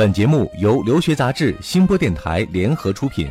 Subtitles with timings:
[0.00, 3.30] 本节目由留学杂志、新播电台联合出品。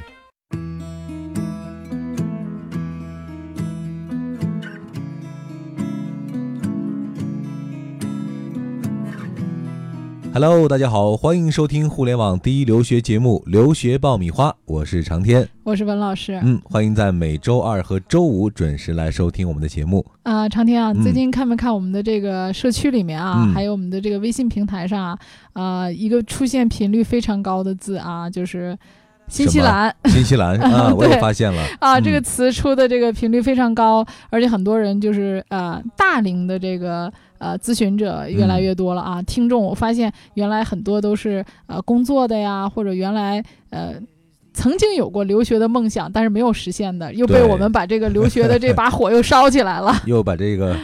[10.32, 16.40] Hello，大家好，欢迎收听互联网第一留学节目《留学爆米花》，我是长天，我是文老师。
[16.44, 20.06] 嗯，欢迎在每周二和周五准时来收听我们的节目。
[20.24, 25.20] 啊，长天啊，嗯最近看没看我们的这个社区里面啊，嗯还有我们的这个微信平台上啊，
[25.54, 28.78] 啊，一个出现频率非常高的字啊，就是
[29.30, 43.94] 新西兰新西兰啊， 我也发现了啊，嗯这个词出的这个频率非常高，而且很多人就是呃大龄的这个呃咨询者越来越多了啊，听众我发现原来很多都是呃工作的呀，或者原来呃。
[44.52, 49.96] 曾经有过留学的梦想，但是没有实现的，又被我们把这个留学的这把火又烧起来了。
[50.06, 50.76] 又把这个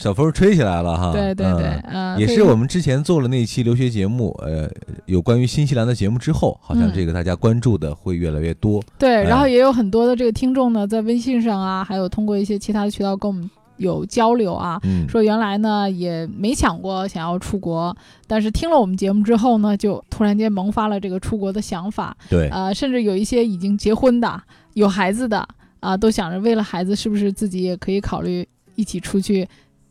[0.00, 1.12] 小风吹起来了哈。
[1.12, 4.66] 对对对嗯，呃，也是我们之前做了那期留学节目，呃，
[5.04, 8.82] 有关于新西兰的节目之后，好像嗯这个大家关注的会越来越多。
[8.98, 17.94] 对，哎然后也有很多的这个听众呢，在微信上啊，还有通过一些其他的渠道跟我们有交流啊，嗯，说原来呢也没想过想要出国，
[18.26, 25.46] 但是听了我们节目之后呢，就突然间萌发了这个出国的想法，对，呃，甚至有一些已经结婚的、有孩子的
[25.80, 29.46] 啊、都想着为了孩子，是不是自己也可以考虑一起出去。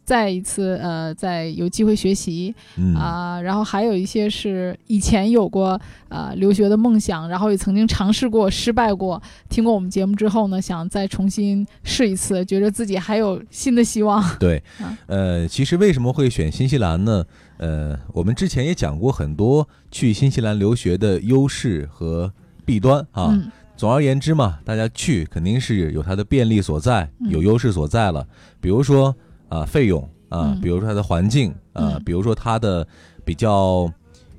[0.10, 9.22] 再一次，呃，再有机会学习嗯啊、然后还有一些是以前有过呃留学的梦想，然后也曾经尝试过、失败过。
[9.50, 14.20] 听过我们节目之后呢，想再重新试一次，觉得自己还有新的希望。
[14.40, 17.24] 对啊，呃，其实为什么会选新西兰呢？
[17.58, 22.34] 呃，我们之前也讲过很多去新西兰留学的优势和
[22.66, 23.28] 弊端啊。
[23.30, 28.28] 嗯总而言之嘛，大家去肯定是有它的便利所在，嗯有优势所在了。
[28.60, 29.16] 比如说
[29.50, 32.88] 啊、费用啊、嗯比如说它的环境啊、嗯比如说它的
[33.26, 33.92] 比较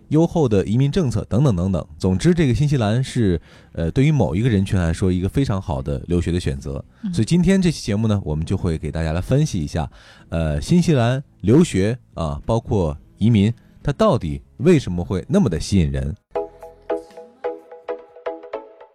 [0.08, 1.86] 优厚的移民政策等等等等。
[1.98, 3.40] 总之，这个新西兰是
[3.72, 6.84] 呃对于某一个人群来说一个非常好的留学的选择。
[7.02, 9.90] 嗯所以今天这期节目呢，我们就会给大家来分析一下，
[10.30, 16.14] 呃，新西兰留学啊、包括移民，它到底为什么会那么的吸引人？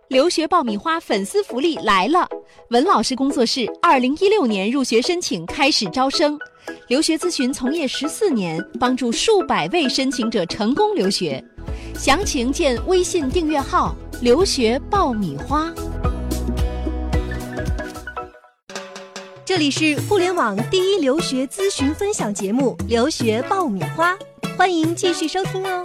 [0.10, 2.30] 留学爆米花粉丝福利来了！
[2.70, 6.38] 文老师工作室二零一六年入学申请开始招生，
[6.90, 11.44] 留学咨询从业十四年，帮助数百位申请者成功留学。
[11.96, 15.74] 详情见微信订阅号“留学爆米花”。
[19.44, 24.14] 这里是互联网第一留学咨询分享节目《留学爆米花》，
[24.56, 25.84] 欢迎继续收听哦。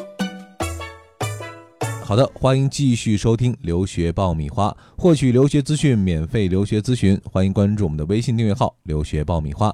[2.11, 9.73] 好的，欢迎继续收听留学爆米花，获取留学资讯，免费留学咨询，欢迎关注我们的微信订阅号“留学爆米花”。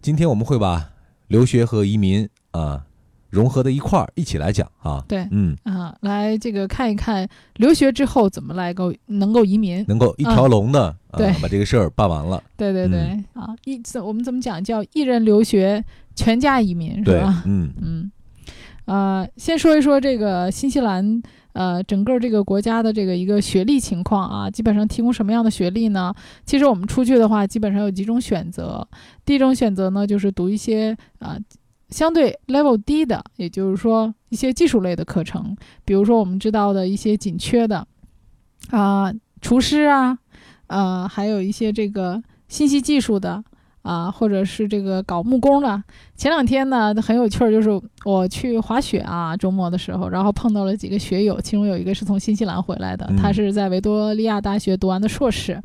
[0.00, 0.92] 今天我们会把
[1.28, 2.82] 留学和移民啊、
[3.28, 5.04] 融合在一块儿一起来讲啊。
[5.06, 9.84] 对嗯，啊，来这个看一看留学之后怎么来够能够移民。
[9.86, 12.42] 能够一条龙的、啊把这个事儿办完了。
[12.56, 13.00] 对对对、
[13.34, 15.84] 啊，一怎我们怎么讲叫一人留学，
[16.14, 18.10] 全家移民是对吧？，嗯嗯，
[18.86, 21.22] 呃，先说一说这个新西兰，
[21.54, 26.12] 呃，整个这个国家的这个一个学历情况啊，基本上提供什么样的学历呢？
[26.44, 28.86] 其实我们出去的话，基本上有几种选择。
[29.24, 31.38] 第一种选择呢，就是读一些啊、
[31.90, 37.86] 相对 level 低的，也就是说一些技术类的课程，比如说我们知道的一些紧缺的
[38.70, 40.18] 啊、厨师啊，
[40.66, 43.42] 呃，还有一些这个信息技术的。
[43.84, 45.80] 啊，或者是这个搞木工的。
[46.16, 47.68] 前两天呢，很有趣儿，就是
[48.04, 55.60] 我去滑雪啊，周末的时候，然后碰到了几个学友，其中有一个是从新西兰回来的，嗯他是在维多利亚大学读完的硕士，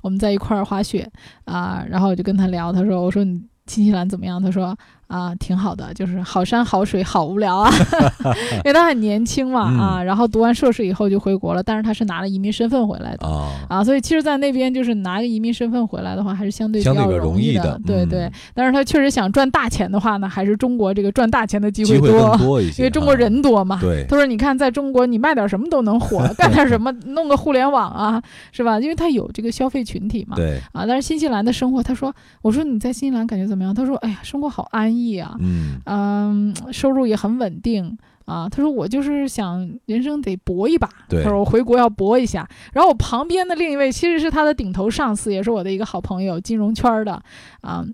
[0.00, 1.08] 我们在一块儿滑雪
[1.44, 4.76] 啊，然后我就跟他聊，他说：“我说你新西兰怎么样？”他说
[5.12, 7.70] ：“啊，挺好的，就是好山好水，好无聊啊。
[8.64, 13.26] ”因为他很年轻嘛嗯啊，然后读完硕士以后就回国了，但是他是拿了移民身份回来的。
[13.26, 18.32] 啊，啊，所以其实，在那边就是拿个移民身份回来的话，还是相对比较容易易的嗯对对。
[18.54, 23.78] 但是他确实想赚大钱的话呢，还是中国这个赚大钱的机机会多，因为中国啊人多嘛。
[23.80, 28.22] 对他说：“你看，在中国，你卖点什么都能火， 干点什么，弄个互联网啊，
[28.52, 28.78] 是吧？
[28.80, 30.36] 因为他有这个消费群体嘛。
[30.36, 33.74] 对，啊，但是新西兰的生活，他说，我说你在新西兰感觉怎么样？
[33.74, 38.48] 他说，哎呀，生活好安逸啊，嗯嗯，收入也很稳定啊。
[38.48, 42.48] 他说我就是想人生得搏一把，他说我回国要搏一下。
[42.72, 47.22] 然后我旁边的另一位其实是他的顶头上司，也是我的一个好朋友，金融圈儿的
[47.60, 47.84] 啊。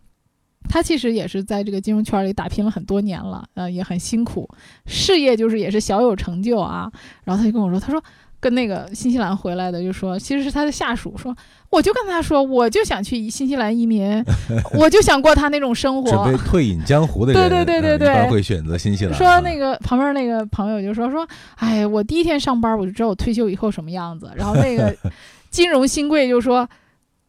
[0.70, 4.46] 他其实也是在这个金融圈里打拼了很多年了，呃，也很辛苦，
[4.84, 6.92] 事业就是也是小有成就啊。
[7.24, 8.02] 然后他就跟我说，他说
[8.40, 11.34] 跟那个新西兰回来的就说，其实是他的下属说，
[11.70, 14.24] 我就跟他说，我就想去新西兰移民，
[14.78, 16.10] 我就想过他那种生活。
[16.10, 19.14] 准备退隐江湖的人，对对对对对嗯一般会选择新西兰。
[19.14, 21.26] 说那个旁边那个朋友就说说，
[21.56, 24.30] 哎，我第一天上班我就知道我退休以后什么样子。
[24.36, 24.94] 然后那个
[25.50, 26.68] 金融新贵就说，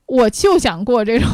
[0.06, 1.28] 我就想过这种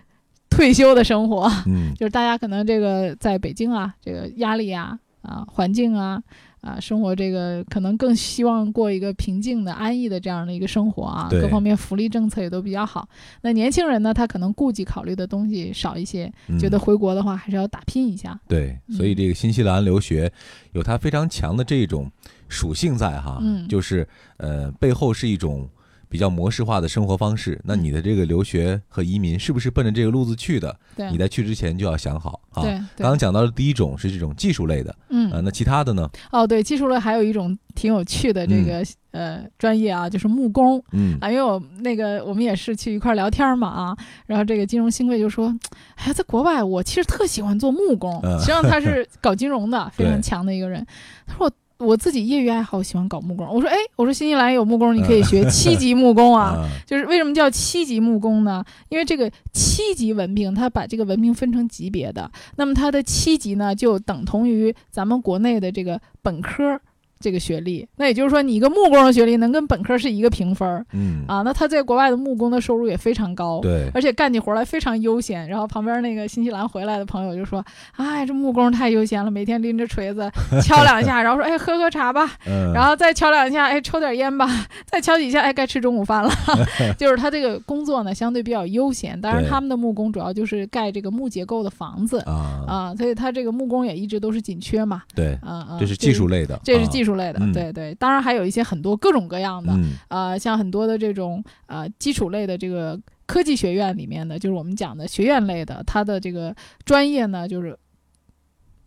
[0.50, 1.50] 退休的生活。
[1.66, 6.22] 嗯，就是大家可能这个在北京啊，这个压力啊啊环境啊
[6.62, 13.06] 啊生活这个可能更希望过一个平静的、安逸的这样的一个生活啊，各方面福利政策也都比较好。
[13.42, 18.40] 那年轻人呢，他可能顾忌考虑的东西少一些，嗯觉得回国的话还是要打拼一下。
[18.48, 20.32] 对，所以这个新西兰留学
[20.72, 22.10] 有它非常强的这种
[22.48, 25.68] 属性在哈，嗯就是呃背后是一种
[26.12, 27.58] 比较模式化的生活方式。
[27.64, 30.78] 那你的这个留学和移民是不是奔着这个路子去的？
[30.94, 32.60] 对你在去之前就要想好啊。
[32.62, 36.06] 对刚刚，讲到的第一种是这种技术类的，嗯呃，那其他的呢？
[36.30, 40.82] 哦对，技术类还有一种挺有趣的这个、呃专业啊，就是木工。
[40.92, 45.48] 嗯啊，因为我那个我们也是去一块儿聊天嘛啊，然后这个金融新贵就说，
[45.94, 50.86] 哎呀，在国外我其实特喜欢做木工，嗯实际上他是搞金融的， 非常强的一个人。
[51.26, 56.54] 他说我我自己业余爱好喜欢搞木工，我说哎，我说新西兰有木工，你可以学七级木工啊。
[56.62, 58.64] 啊，就是为什么叫七级木工呢？
[58.88, 66.80] 因为这个七级文凭，它把这个文凭分成级别的，那么它的七级呢，就等同于咱们国内的这个本科
[67.22, 67.88] 这个学历。
[67.96, 71.42] 那也就是说，你一个木工的学历能跟本科是一个评分儿嗯，啊。
[71.42, 73.60] 那他在国外的木工的收入也非常高。
[73.60, 77.64] 对，而且干起活来非常悠闲，然后旁边那个新西兰回来的朋友就说
[77.96, 80.30] ：“哎，这木工太悠闲了，每天拎着锤子
[80.62, 84.48] 敲两下，然后说：‘哎，喝喝茶吧。’嗯，然后再敲两下，哎，抽点烟吧，
[84.84, 86.30] 再敲几下，哎，该吃中午饭了。
[86.98, 89.20] 就是他这个工作呢，相对比较悠闲。
[89.20, 95.02] 当然，他们的木工主要就是盖这个木结构的房子啊，啊，所以他这个木工也一直都是紧缺嘛。
[95.14, 97.94] 对，啊啊，这是技术类的，这是啊技术类的，嗯对对。
[97.96, 106.54] 当然还有一些很多各种各样的，嗯呃，像很多的这种呃基础类的这个科技学院里面的，就是我们讲的学院类的，它的这个
[106.84, 107.78] 专业呢，就是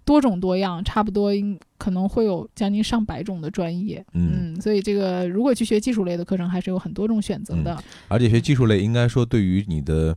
[0.04, 4.06] 多种多样，差不多应可能会有将近上百种的专业。
[4.13, 7.75] 嗯，所以这个如果去学技术类的课程，还是有很多种选择的。
[8.07, 10.16] 而且学技术类应该说对于你的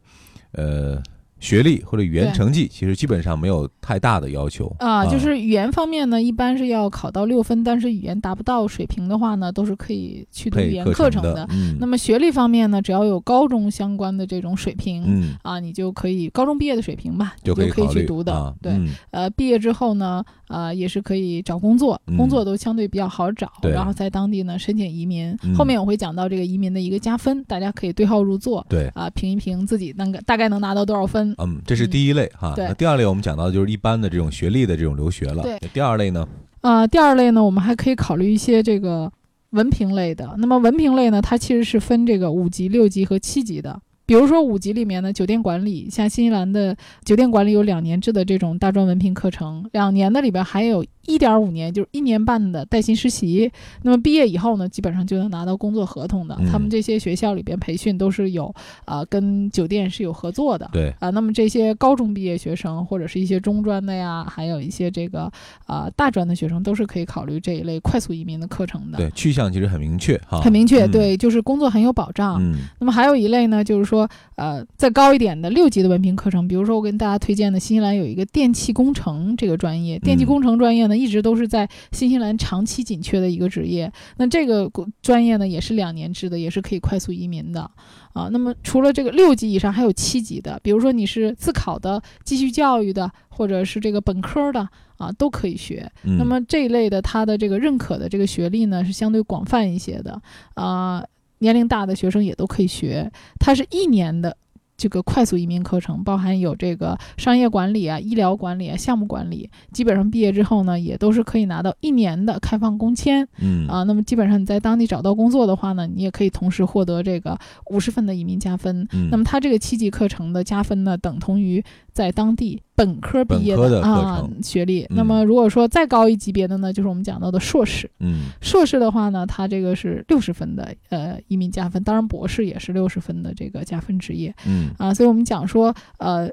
[0.52, 1.02] 呃
[1.40, 18.32] 学历或者语言成绩，其实基本上没有太大的要求啊，就是语言方面呢，一般是要考到六分，但是语言达不到水平的话呢，都是可以去读语言课程的，嗯，那么学历方面呢，只要有高中相关的这种水平，嗯啊，你就可以高中毕业的水平吧，就你就可以去读的。
[18.32, 25.36] 啊，对，嗯呃，毕业之后呢，呃，也是可以找工作，工嗯作都相对比较好找，对然后在当地呢申请移民。
[25.44, 28.88] 嗯后面我会讲到这个移民的一个加分，大家可以对号入座对。
[28.94, 31.27] 啊，评一评自己能大概能拿到多少分。
[31.38, 32.54] 嗯，这是第一类哈。
[32.56, 35.42] 那第二类我们讲到的就是一般的这种学历的这种留学了。
[35.42, 35.58] 对。
[35.72, 36.26] 第二类呢？
[36.60, 39.10] 啊，第二类呢，我们还可以考虑一些这个
[39.50, 40.34] 文凭类的。
[40.38, 43.80] 那么文凭类呢，它其实是分这个五级、六级和七级的。
[44.06, 53.50] 比如说五级里面呢，酒店管理，像新西兰的酒店管理有两年制的这种大专文凭课程，两年的里边还有一点五年，就是一年半的带薪实习。
[53.82, 56.36] 那么毕业以后呢，基本上就能拿到工作合同的。
[56.38, 60.68] 嗯他们这些学校里边培训都是有啊、跟酒店是有合作的。
[60.72, 65.30] 对，啊，那么这些高中毕业学生或者是一些中专的呀，还有一些这个
[65.66, 68.98] 啊、大专的学生，都是可以考虑这一类快速移民的课程的。
[68.98, 70.40] 对，去向其实很明确哈。
[70.40, 72.38] 很明确，嗯对，就是工作很有保障。
[72.42, 83.90] 嗯那么还有一类呢，就是说，呃，再高一点的六级的文凭课程，比如说我跟大家推荐的新西兰有一个电气工程这个专业，电气嗯工程专业呢，一直都是在新西兰长期紧缺的一个职业。
[84.16, 84.70] 那这个
[85.00, 87.70] 专业呢，也是两年制的，也是可以快速移民的
[88.12, 88.28] 啊。
[88.32, 95.90] 那么除了这个六级以上，还有七级的，比如说你是自考的、继续教育的，或者是这个本科的啊，都可以学。
[96.04, 100.20] 嗯，那么这一类的，它的这个认可的这个学历呢，是相对广泛一些的，
[100.54, 101.04] 啊、
[101.38, 103.10] 年龄大的学生也都可以学。
[103.38, 104.36] 它是一年的
[104.78, 113.82] 这个快速移民课程，包含有这个商业管理啊、医疗管理啊、项目管理，基本上毕业之后呢，也都是可以拿到一年的开放工签嗯啊。
[113.82, 117.36] 那么基本上你在当地找到工作的话呢，你也可以同时获得这个
[117.70, 118.86] 五十分的移民加分。
[118.92, 124.84] 嗯，那么它这个七级课程的加分呢，等同于在当地本科毕业的啊学历。
[124.84, 127.90] 嗯那么如果说再高一级别的呢，就是我们讲到的硕士。
[127.98, 134.94] 嗯硕士的话呢，它这个是六十分的呃移民加分，当然博士也是六十分的这个加分职业嗯啊。
[134.94, 136.30] 所以我们讲说呃。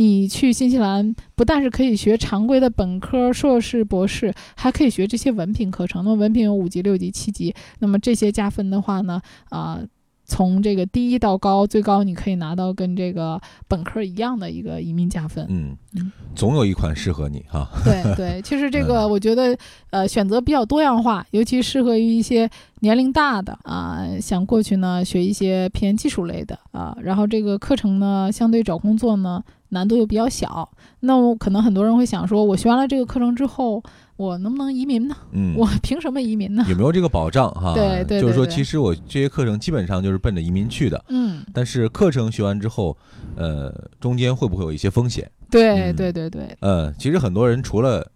[0.00, 6.04] 你去新西兰不但是可以学常规的本科、硕士、博士，还可以学这些文凭课程。
[6.04, 9.80] 那么文凭有五级、六级、七级，那么这些加分的话呢，啊、
[10.28, 15.44] 从这个低到高，最高你可以拿到跟这个本科一样的一个移民加分。
[15.48, 17.66] 嗯嗯，总有一款适合你哈。
[17.82, 19.56] 对对， 其实这个嗯我觉得，
[19.90, 22.48] 呃，选择比较多样化，尤其适合于一些
[22.80, 30.70] 年龄大的啊、想过去呢学一些偏技术类的啊、然后这个课程呢，相对找工作呢难度又比较小。
[31.00, 33.82] 那我可能很多人会想说，我学完了这个课程之后，
[34.16, 35.16] 我能不能移民呢？
[35.32, 36.64] 嗯，我凭什么移民呢？
[36.68, 37.74] 有没有这个保障哈？
[37.74, 42.96] 对对就是说，对对其实我这些课程基本上就是奔着移民去的，嗯，但是课程学完之后，
[43.36, 45.30] 呃，中间会不会有一些风险？
[45.50, 48.10] 对嗯对对对，呃，其实很多人除了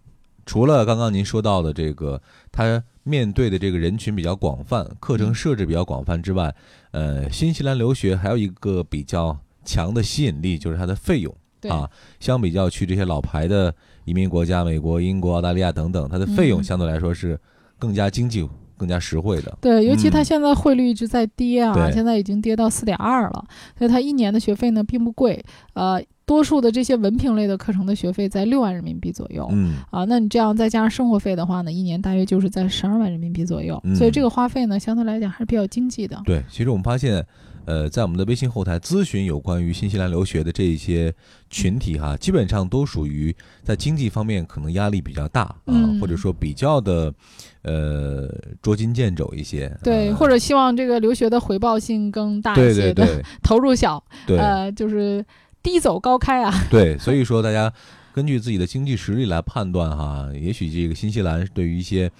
[0.45, 6.53] 除了刚刚您说到的这个，他面对的这个人群比较广泛，课程设置比较广泛之外，
[6.91, 11.89] 呃，新西兰留学还有一个比较强的吸引力，就是它的费用对啊。
[12.19, 13.73] 相比较去这些老牌的
[14.05, 17.39] 移民国家，美国、英国、澳大利亚等等，它的费用嗯相对来说是
[17.77, 19.57] 更加经济、更加实惠的。
[19.61, 23.45] 对，尤其它嗯现在汇率一直在跌啊，对现在已经跌到四点二了，
[23.77, 25.43] 所以它一年的学费呢并不贵，
[25.73, 29.47] 呃，多数的这些文凭类的课程的学费在六万人民币左右。
[29.51, 36.21] 嗯啊，那你这样再加上生活费的话呢，一年大约就是在十二万人民币左右，所以这嗯个花费呢，相对来讲还是比较经济的。
[36.25, 37.25] 对，其实我们发现，
[37.65, 41.13] 呃，在我们的微信后台咨询有关于新西兰留学的这一些
[41.49, 47.13] 群体哈，基本上都属于在经济方面可能压力比较大啊，嗯或者说比较的
[47.61, 48.29] 呃
[48.61, 49.75] 捉襟见肘一些。
[49.83, 55.25] 对，呃或者希望这个留学的回报性更大一对些的，对对 投入小，对、呃，就是
[55.61, 56.53] 低走高开啊。
[56.69, 57.71] 对，所以说大家
[58.13, 62.11] 根据自己的经济实力来判断哈，也许这个新西兰对于一些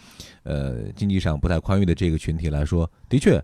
[0.43, 3.43] 呃经济上不太宽裕的这个群体来说，的确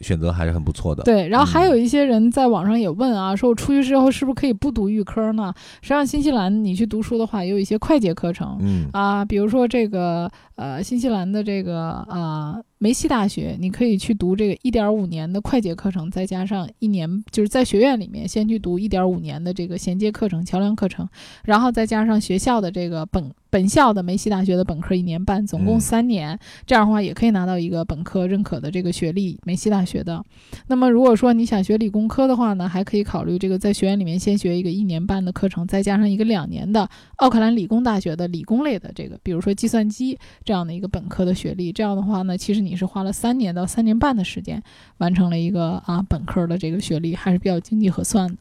[0.00, 1.02] 选择还是很不错的。
[1.04, 5.52] 对，然后还嗯有一些人在网上也问啊，说我出去之后是不是可以不读预科呢？
[5.82, 8.56] 实际上，新西兰你去读书的话，也有一些快捷课程。
[8.60, 21.08] 嗯啊，比如说这个呃，新西兰的这个啊梅西大学，你可以去读这个一点五年的快捷课程，再加上一年就是在学院里面先去读一点五年的这个衔接课程、桥梁课程，
[21.44, 30.22] 然后再加上学校的这个本本校的梅西大学的本科一年半，总共嗯三年，这样的话也可以拿到一个本科认可的这个学历，梅西大学的。
[30.68, 41.72] 那么如果说你想学理工科的话呢，还可以考虑这个在学院里面先学一个一年半的课程，再加上一个两年的奥克兰理工大学的理工类的这个，比如说计算机这样的一个本科的学历。
[41.72, 44.62] 这样的话呢，其实你是花了三年到三年半的时间，
[44.98, 48.36] 完成了一个啊本科的这个学历，还是比较经济核算的。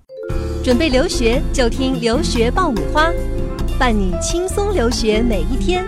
[0.64, 3.10] 准备留学就听留学爆米花，
[3.80, 5.86] 伴你轻松留学每一天。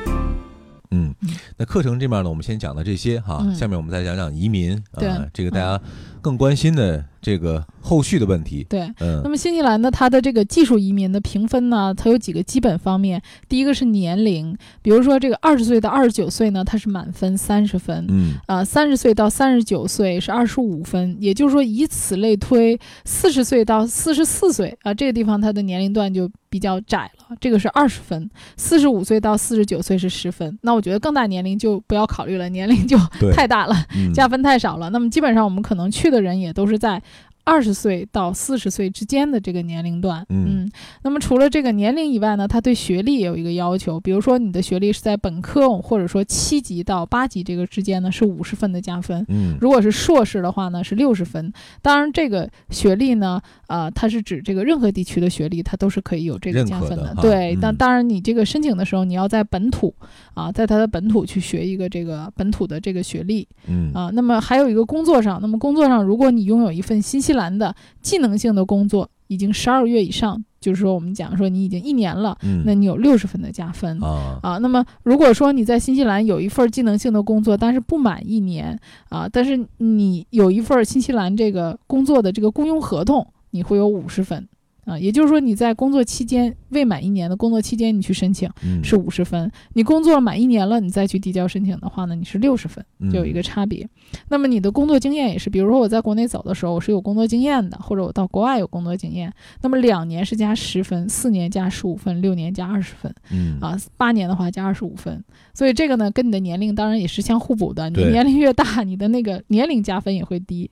[0.91, 1.13] 嗯，
[1.57, 5.79] 那课程这面呢，我们先讲到这些哈，嗯下面我们再讲讲移民对啊，这个大家
[6.21, 8.65] 更关心的这个后续的问题。
[8.69, 13.21] 对，嗯那么新西兰呢，它的这个技术移民的评分呢，它有几个基本方面。
[13.47, 18.05] 第一个是年龄，比如说这个二十岁到二十九岁呢，它是满分三十分。
[18.09, 28.23] 嗯啊，三十岁到三十九岁是二十五分，也就是说，以此类推，四十岁到四十四岁啊，这个地方它的年龄段就比较窄了，这个是二十分；
[28.55, 30.57] 四十五岁到四十九岁是十分。
[30.61, 32.97] 那我觉得更大年龄就不要考虑了，年龄就
[33.33, 34.89] 太大了，嗯加分太少了。
[34.91, 37.01] 那么基本上我们可能去的人也都是在。
[37.49, 40.69] 二十岁到四十岁之间的这个年龄段，嗯
[41.01, 49.25] 那么除了这个年龄以外呢，他对学历也有一个要求，比如说你的学历是在本科或者说七级到八级这个之间呢，是五十分的加分。
[49.29, 51.51] 嗯如果是硕士的话呢，是六十分。
[51.81, 59.93] 当然，这个学历呢，呃，它是指这个任何地区的学历，它都是可以有这个加分可的哈对，嗯那当然，你这个申请的时候，你要在本土
[60.35, 64.11] 啊，在它的本土去学一个这个本土的这个学历嗯啊。
[64.13, 72.63] 那么还有一个工作上，那么工作上，如果你拥有一份新西兰的技能性的工作，已经十二个月以上，就是说我们讲说你已经一年了，嗯。
[72.65, 73.97] 那你有六十分的加分。
[74.03, 74.39] 啊。
[74.41, 78.77] 啊，那么如果说你在新西兰有一份技能性的工作，但是不满一年
[79.09, 84.47] 啊，但是你有一份新西兰这个工作的这个雇佣合同，你会有五十分
[84.89, 93.87] 啊，也就是说你在工作期间未满一年的工作期间，你去申请嗯是五十分，你工作满一年了，你再去递交申请的话呢，你是六十分，就有一个差别。
[94.29, 99.31] 那么你的工作经验也是，比如说我在国内走的时候，我是有工作经验的，或者我到国外有工作经验，
[99.61, 103.13] 那么两年是加十分，四年加十五分，六年加二十分。
[103.31, 107.89] 嗯啊，八年的话加二十五分，所以这个呢跟你的年龄当然也是相互补的。
[107.89, 110.69] 你年龄越大，你的那个年龄加分也会低。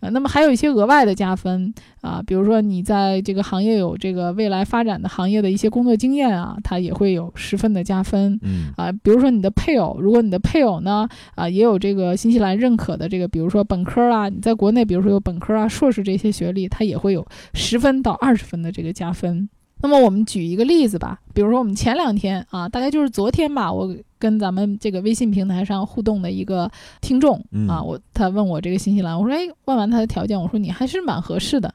[0.00, 8.38] 啊，那么还有一些额外的加分啊，比如说你在这个行业有这个未来发展的行业的一些工作经验啊，它也会有十分的加分。
[8.42, 19.48] 嗯啊，比如说你的配偶，如果你的配偶呢，啊，也有这个新西兰认可的这个，比如说本科啊，你在国内比如说有本科啊、硕士这些学历，它也会有十分到二十分的这个加分。
[19.80, 31.72] 那么我们举一个例子吧，比如说我们前两天啊，大概就是昨天吧，我跟咱们这个微信平台上互动的一个听众嗯啊，我他问我这个新西兰，我说哎，问完他的条件，我说你还是蛮合适的，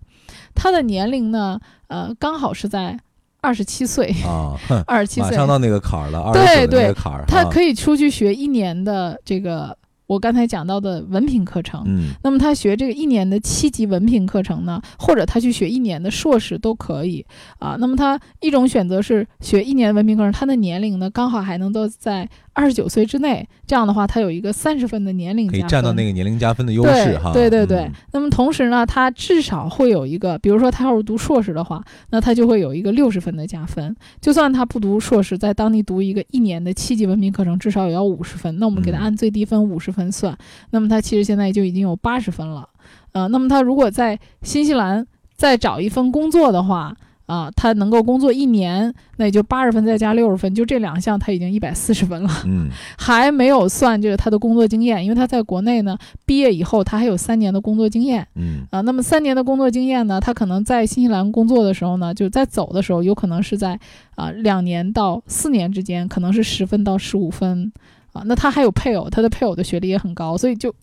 [0.56, 3.00] 他的年龄呢，呃，刚好是在
[3.40, 9.78] 二十七岁，啊，二十七岁，马上到那个坎儿了，二对对坎儿，他可以出去学一年的这个
[10.12, 11.82] 我刚才讲到的文凭课程。
[11.86, 17.26] 嗯那么他学这个一年的七级文凭课程呢，或者他去学一年的硕士都可以
[17.60, 17.78] 啊。
[17.80, 27.32] 那么他一种选择是学一年文凭课程，他的年龄呢刚好还能够在二十九岁之内，这样的话他有一个三十分的年龄可以占到那个年龄加分的优势哈。
[27.32, 27.80] 对对对。
[27.80, 33.96] 嗯那么同时呢，他至少会有一个，比如说他要是读硕士的话，那他就会有一个六十分的加分。
[34.20, 38.60] 就算他不读硕士，在当地读一个一年的七级文凭课程，至少也要五十分。
[38.60, 40.38] 那我们给他嗯按最低分五十分算，
[40.70, 42.70] 那么他其实现在就已经有八十分了。
[43.12, 45.06] 呃，那么他如果在新西兰
[45.36, 46.96] 再找一份工作的话，
[47.28, 52.30] 啊、他能够工作一年，那也就八十分再加六十分，就这两项他已经一百四十分了。
[52.46, 52.68] 嗯
[53.00, 58.82] 还没有算这个他的工作经验，因为他在国内呢毕业以后，他还有三年的工作经验嗯啊。
[58.82, 63.80] 那么三年的工作经验呢，他可能在新西兰工作的时候呢，就在走的时候，有可能是在
[64.16, 67.72] 啊两年到四年之间，可能是十分到十五分
[68.12, 68.24] 啊。
[68.26, 70.74] 那他还有配偶，他的配偶的学历也很高，所以就。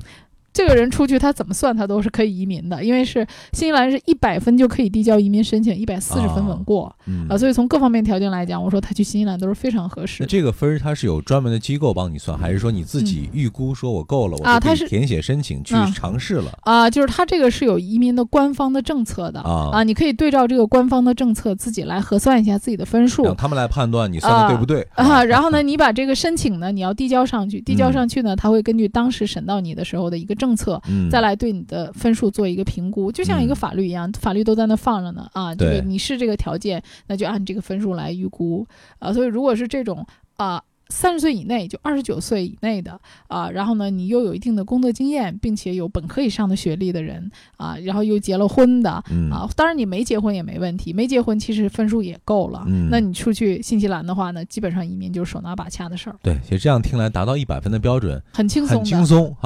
[0.58, 6.92] 这个人出去，他怎么算他都是可以移民的，因为是新西兰是一百分就可以递交移民申请，一百四十分稳过。
[7.06, 7.28] 嗯。
[7.28, 10.24] 啊，所以从各方面条件来讲，我说他去新西兰都是非常合适。
[10.24, 10.26] 那。
[10.26, 15.92] 这个分儿它是有专门的机构帮你算，还是说你自己预估说我够了，我填写申请去嗯。
[15.92, 16.50] 尝试了？
[16.62, 19.40] 啊，就是他这个是有移民的官方的政策的。
[19.42, 19.84] 啊。
[19.84, 23.22] 你可以对照这个官方的政策自己来核算一下自己的分数。
[23.22, 25.22] 让他们来判断你算的对不对啊。
[25.22, 27.92] 然后呢，你把这个申请呢，你要递交上去，递交嗯。
[27.92, 35.54] 上去呢，他会根据当时审到你的时候的一个政策，嗯再来对你的分数做一个评估，就像一个嗯法律一样，法律都在那放着呢啊。
[35.54, 38.66] 这个对你是这个条件，那就按这个分数来预估
[38.98, 39.12] 啊。
[39.12, 40.62] 所以如果是这种啊。
[40.90, 52.64] 三十岁以内，就二十九岁以内的啊，然后呢，你又有一定的工作经验，并且有本科以上的学历的人啊，然后又结了婚的嗯啊，当然你没结婚也没问题，没结婚其实分数也够了。
[52.66, 58.78] 嗯那你出去新西兰的话呢，基本上移民就是手拿把掐的事儿，对，其实这样听来达到一百分的标准很轻松的。
[58.78, 59.36] 很轻松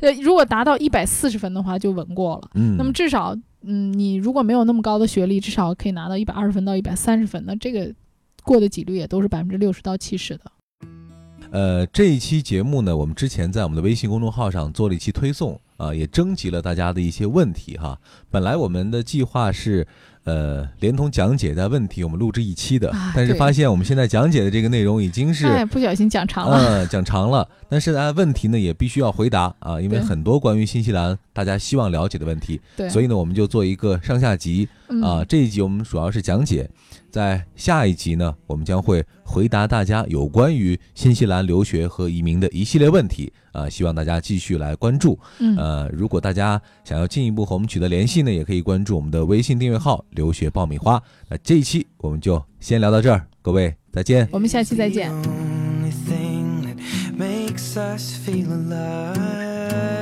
[0.00, 2.50] 对如果达到一百四十分的话，就稳过了。
[2.54, 7.92] 嗯那么至少，嗯，你如果没有那么高的学历，至少可以拿到一百二十分到一百三十分，那这个
[8.44, 10.42] 过的几率也都是百分之六十到七十的。
[11.52, 17.98] 呃，这一期节目呢，我们之前在我们的微信公众号上做了一期推送啊、也征集了大家的一些问题哈。
[18.30, 19.86] 本来我们的计划是，
[20.24, 25.46] 呃，连同讲解带问题，我们录制一期的，啊但是发现我们现在讲解的这个内容已经是。
[25.46, 26.56] 哎，不小心讲长了。
[26.56, 35.24] 嗯，讲长了，但是呢，问题呢也必须要回答啊，因为很多关于新西兰大家希望了解的问题，对，所以呢，我们就做一个上下集嗯、啊。
[35.24, 36.68] 这一集我们主要是讲解，
[37.10, 45.18] 在下一集呢，我们将会回答大家有关于新西兰留学和移民的一系列问题啊，希望大家继续来关注。
[45.38, 51.02] 嗯，呃，如果大家想要进一步和我们取得联系呢，也可以关注我们的微信订阅号“留学爆米花”。
[51.30, 54.28] 那这一期我们就先聊到这儿，各位再见。
[54.32, 55.12] 我们下期再见。
[57.14, 60.01] Makes us feel alive.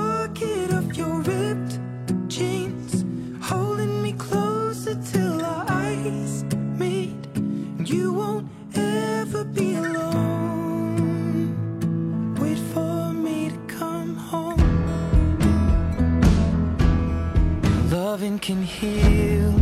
[18.41, 19.60] can heal.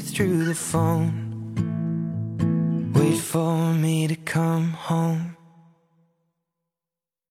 [0.00, 1.25] Through the phone.